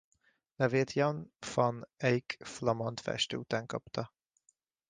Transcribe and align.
Nevét 0.55 0.93
Jan 0.93 1.33
van 1.55 1.87
Eyck 1.97 2.45
flamand 2.45 2.99
festő 2.99 3.37
után 3.37 3.65
kapta. 3.65 4.13